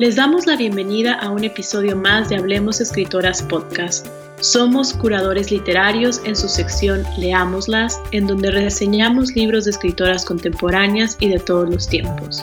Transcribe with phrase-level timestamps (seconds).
[0.00, 4.06] Les damos la bienvenida a un episodio más de Hablemos Escritoras Podcast.
[4.40, 11.28] Somos curadores literarios en su sección Leámoslas, en donde reseñamos libros de escritoras contemporáneas y
[11.28, 12.42] de todos los tiempos.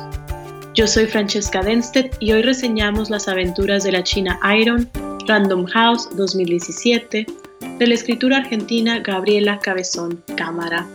[0.76, 4.88] Yo soy Francesca Denstedt y hoy reseñamos las aventuras de la China Iron,
[5.26, 7.26] Random House 2017,
[7.80, 10.86] de la escritura argentina Gabriela Cabezón Cámara.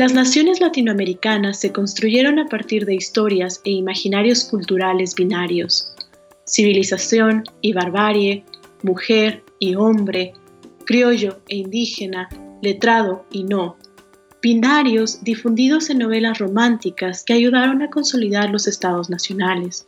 [0.00, 5.92] Las naciones latinoamericanas se construyeron a partir de historias e imaginarios culturales binarios.
[6.46, 8.42] Civilización y barbarie,
[8.82, 10.32] mujer y hombre,
[10.86, 12.30] criollo e indígena,
[12.62, 13.76] letrado y no.
[14.40, 19.86] Binarios difundidos en novelas románticas que ayudaron a consolidar los estados nacionales.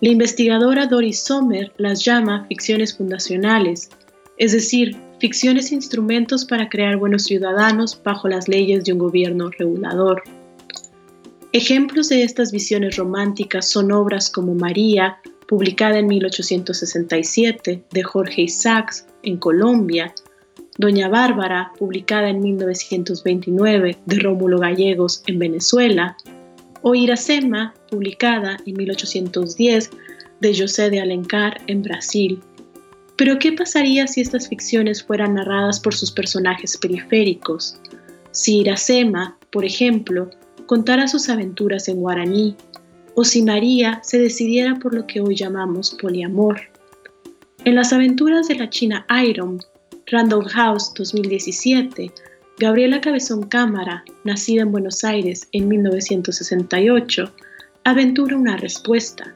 [0.00, 3.90] La investigadora Doris Sommer las llama ficciones fundacionales,
[4.38, 10.22] es decir, ficciones instrumentos para crear buenos ciudadanos bajo las leyes de un gobierno regulador.
[11.52, 19.06] Ejemplos de estas visiones románticas son obras como María, publicada en 1867, de Jorge Isaacs,
[19.22, 20.12] en Colombia,
[20.76, 26.16] Doña Bárbara, publicada en 1929, de Rómulo Gallegos, en Venezuela,
[26.82, 29.90] o Iracema, publicada en 1810,
[30.40, 32.40] de José de Alencar, en Brasil.
[33.18, 37.80] Pero ¿qué pasaría si estas ficciones fueran narradas por sus personajes periféricos?
[38.30, 40.30] Si Iracema, por ejemplo,
[40.66, 42.54] contara sus aventuras en guaraní,
[43.16, 46.60] o si María se decidiera por lo que hoy llamamos poliamor.
[47.64, 49.58] En las aventuras de la China Iron,
[50.06, 52.12] Random House 2017,
[52.60, 57.32] Gabriela Cabezón Cámara, nacida en Buenos Aires en 1968,
[57.82, 59.34] aventura una respuesta,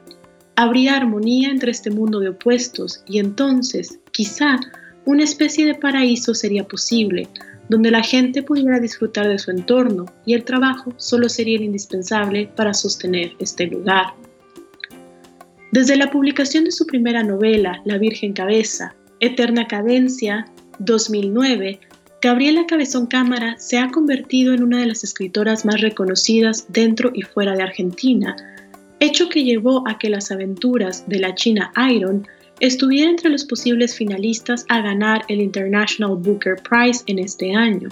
[0.55, 4.59] Habría armonía entre este mundo de opuestos y entonces, quizá,
[5.05, 7.27] una especie de paraíso sería posible,
[7.69, 12.49] donde la gente pudiera disfrutar de su entorno y el trabajo solo sería el indispensable
[12.55, 14.13] para sostener este lugar.
[15.71, 20.45] Desde la publicación de su primera novela, La Virgen Cabeza, Eterna Cadencia,
[20.79, 21.79] 2009,
[22.21, 27.23] Gabriela Cabezón Cámara se ha convertido en una de las escritoras más reconocidas dentro y
[27.23, 28.35] fuera de Argentina,
[29.03, 32.27] hecho que llevó a que las aventuras de la China Iron
[32.59, 37.89] estuviera entre los posibles finalistas a ganar el International Booker Prize en este año.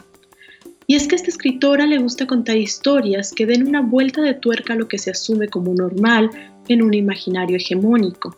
[0.87, 4.33] Y es que a esta escritora le gusta contar historias que den una vuelta de
[4.33, 6.29] tuerca a lo que se asume como normal
[6.67, 8.37] en un imaginario hegemónico.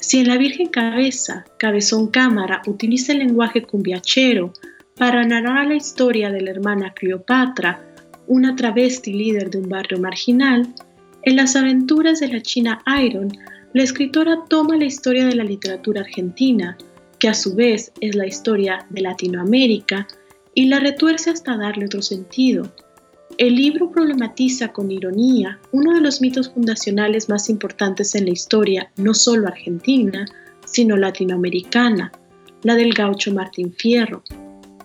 [0.00, 4.52] Si en La Virgen Cabeza, Cabezón Cámara utiliza el lenguaje cumbiachero
[4.96, 7.82] para narrar la historia de la hermana Cleopatra,
[8.26, 10.74] una travesti líder de un barrio marginal,
[11.26, 13.28] en las aventuras de la China Iron,
[13.74, 16.78] la escritora toma la historia de la literatura argentina,
[17.18, 20.06] que a su vez es la historia de Latinoamérica,
[20.54, 22.72] y la retuerce hasta darle otro sentido.
[23.38, 28.92] El libro problematiza con ironía uno de los mitos fundacionales más importantes en la historia,
[28.96, 30.26] no solo argentina,
[30.64, 32.12] sino latinoamericana,
[32.62, 34.22] la del gaucho Martín Fierro,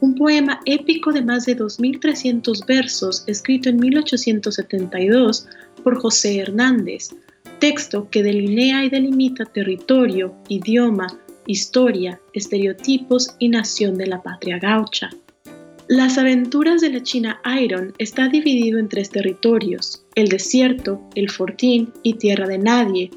[0.02, 5.48] un poema épico de más de 2.300 versos escrito en 1872
[5.84, 7.10] por José Hernández,
[7.60, 11.08] texto que delinea y delimita territorio, idioma,
[11.46, 15.10] historia, estereotipos y nación de la patria gaucha.
[15.88, 21.92] Las aventuras de la China Iron está dividido en tres territorios, el desierto, el fortín
[22.02, 23.12] y tierra de nadie,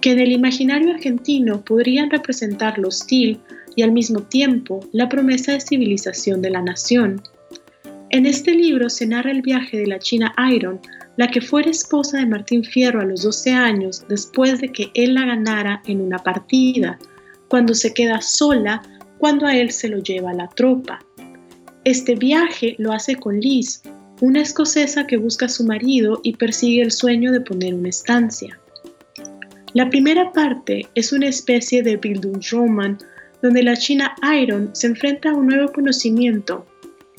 [0.00, 3.40] que en el imaginario argentino podrían representar lo hostil
[3.76, 7.22] y al mismo tiempo la promesa de civilización de la nación.
[8.10, 10.80] En este libro se narra el viaje de la China Iron,
[11.16, 15.14] la que fuera esposa de Martín Fierro a los 12 años después de que él
[15.14, 16.98] la ganara en una partida,
[17.48, 18.82] cuando se queda sola
[19.18, 20.98] cuando a él se lo lleva la tropa.
[21.84, 23.82] Este viaje lo hace con Liz,
[24.20, 28.58] una escocesa que busca a su marido y persigue el sueño de poner una estancia.
[29.74, 32.98] La primera parte es una especie de Bildungsroman
[33.42, 36.66] donde la China Iron se enfrenta a un nuevo conocimiento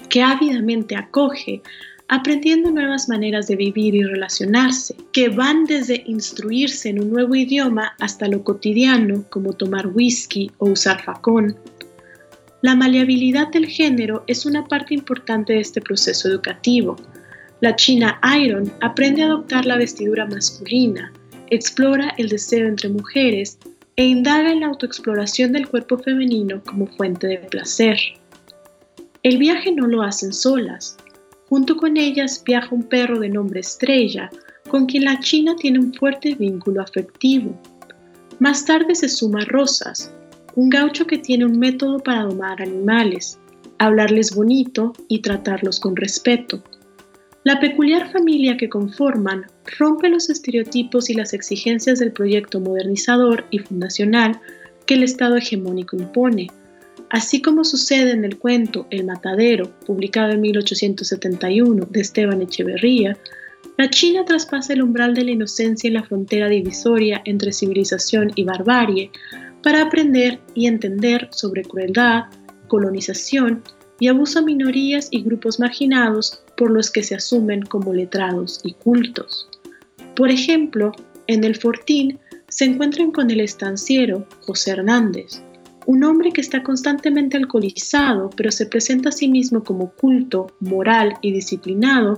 [0.09, 1.61] que ávidamente acoge,
[2.07, 7.93] aprendiendo nuevas maneras de vivir y relacionarse, que van desde instruirse en un nuevo idioma
[7.99, 11.55] hasta lo cotidiano, como tomar whisky o usar facón.
[12.61, 16.97] La maleabilidad del género es una parte importante de este proceso educativo.
[17.61, 21.13] La China Iron aprende a adoptar la vestidura masculina,
[21.49, 23.57] explora el deseo entre mujeres
[23.95, 27.97] e indaga en la autoexploración del cuerpo femenino como fuente de placer.
[29.23, 30.97] El viaje no lo hacen solas.
[31.49, 34.29] Junto con ellas viaja un perro de nombre Estrella,
[34.69, 37.53] con quien la China tiene un fuerte vínculo afectivo.
[38.39, 40.11] Más tarde se suma Rosas,
[40.55, 43.37] un gaucho que tiene un método para domar animales,
[43.77, 46.63] hablarles bonito y tratarlos con respeto.
[47.43, 49.47] La peculiar familia que conforman
[49.79, 54.39] rompe los estereotipos y las exigencias del proyecto modernizador y fundacional
[54.85, 56.51] que el Estado hegemónico impone,
[57.09, 63.17] así como sucede en el cuento El Matadero, publicado en 1871 de Esteban Echeverría,
[63.77, 68.43] la China traspasa el umbral de la inocencia y la frontera divisoria entre civilización y
[68.43, 69.09] barbarie
[69.63, 72.25] para aprender y entender sobre crueldad,
[72.67, 73.63] colonización
[74.01, 78.73] y abuso a minorías y grupos marginados por los que se asumen como letrados y
[78.73, 79.47] cultos.
[80.15, 80.91] Por ejemplo,
[81.27, 82.17] en el Fortín
[82.49, 85.43] se encuentran con el estanciero José Hernández,
[85.85, 91.13] un hombre que está constantemente alcoholizado, pero se presenta a sí mismo como culto, moral
[91.21, 92.15] y disciplinado,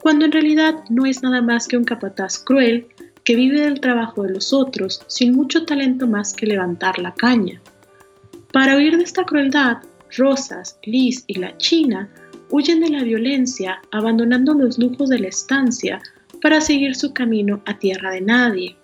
[0.00, 2.86] cuando en realidad no es nada más que un capataz cruel
[3.24, 7.60] que vive del trabajo de los otros sin mucho talento más que levantar la caña.
[8.52, 9.82] Para huir de esta crueldad,
[10.16, 12.08] Rosas, Liz y la China
[12.50, 16.00] huyen de la violencia, abandonando los lujos de la estancia
[16.40, 18.76] para seguir su camino a Tierra de Nadie.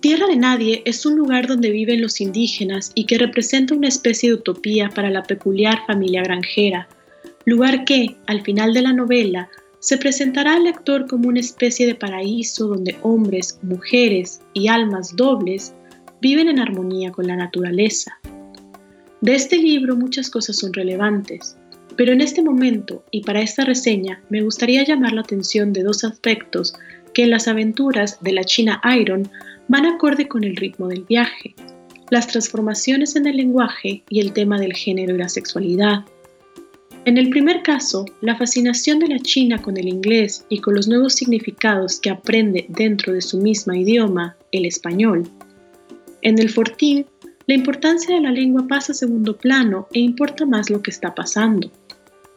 [0.00, 4.30] Tierra de Nadie es un lugar donde viven los indígenas y que representa una especie
[4.30, 6.88] de utopía para la peculiar familia granjera,
[7.44, 9.48] lugar que, al final de la novela,
[9.78, 15.74] se presentará al lector como una especie de paraíso donde hombres, mujeres y almas dobles
[16.20, 18.18] viven en armonía con la naturaleza.
[19.20, 21.56] De este libro muchas cosas son relevantes,
[21.96, 26.04] pero en este momento y para esta reseña me gustaría llamar la atención de dos
[26.04, 26.74] aspectos
[27.12, 29.30] que en las aventuras de la China Iron
[29.68, 31.54] van acorde con el ritmo del viaje,
[32.10, 36.04] las transformaciones en el lenguaje y el tema del género y la sexualidad.
[37.04, 40.88] En el primer caso, la fascinación de la China con el inglés y con los
[40.88, 45.30] nuevos significados que aprende dentro de su misma idioma, el español.
[46.22, 47.06] En el Fortín,
[47.50, 51.16] la importancia de la lengua pasa a segundo plano e importa más lo que está
[51.16, 51.68] pasando.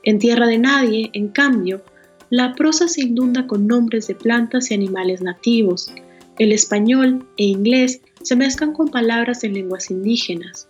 [0.02, 1.84] En Tierra de Nadie, en cambio,
[2.32, 5.94] la prosa se inunda con nombres de plantas y animales nativos.
[6.40, 10.68] El español e inglés se mezclan con palabras de lenguas indígenas.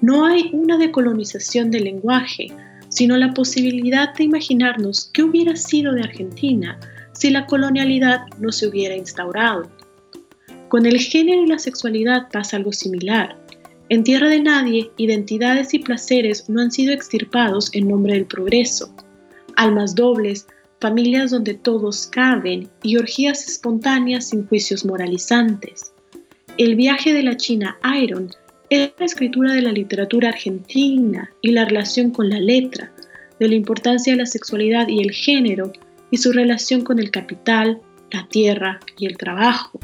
[0.00, 2.52] No hay una decolonización del lenguaje,
[2.90, 6.78] sino la posibilidad de imaginarnos qué hubiera sido de Argentina
[7.10, 9.68] si la colonialidad no se hubiera instaurado.
[10.68, 13.43] Con el género y la sexualidad pasa algo similar.
[13.94, 18.92] En tierra de nadie, identidades y placeres no han sido extirpados en nombre del progreso.
[19.54, 20.48] Almas dobles,
[20.80, 25.92] familias donde todos caben y orgías espontáneas sin juicios moralizantes.
[26.58, 28.30] El viaje de la China Iron
[28.68, 32.90] es la escritura de la literatura argentina y la relación con la letra,
[33.38, 35.72] de la importancia de la sexualidad y el género
[36.10, 37.80] y su relación con el capital,
[38.10, 39.78] la tierra y el trabajo.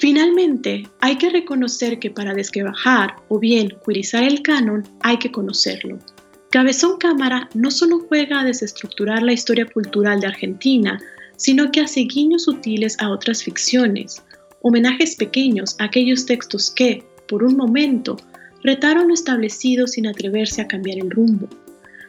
[0.00, 5.98] Finalmente, hay que reconocer que para desquebajar o bien curizar el canon hay que conocerlo.
[6.50, 10.98] Cabezón Cámara no solo juega a desestructurar la historia cultural de Argentina,
[11.36, 14.22] sino que hace guiños sutiles a otras ficciones,
[14.62, 18.16] homenajes pequeños a aquellos textos que, por un momento,
[18.62, 21.46] retaron lo establecido sin atreverse a cambiar el rumbo.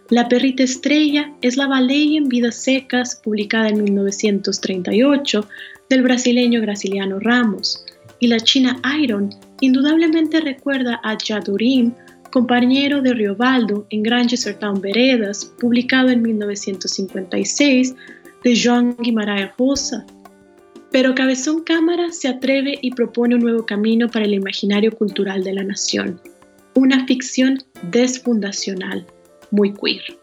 [0.09, 5.45] La perrita estrella es la baleia en vidas secas, publicada en 1938,
[5.91, 7.83] del brasileño Graciliano Ramos,
[8.19, 9.29] y la china Iron
[9.59, 11.91] indudablemente recuerda a Yadurim,
[12.31, 17.93] compañero de Riobaldo en Gran Town Veredas, publicado en 1956
[18.43, 20.05] de Joan Guimarães Rosa.
[20.91, 25.53] Pero Cabezón Cámara se atreve y propone un nuevo camino para el imaginario cultural de
[25.53, 26.21] la nación,
[26.73, 27.57] una ficción
[27.91, 29.05] desfundacional,
[29.51, 30.20] muy queer.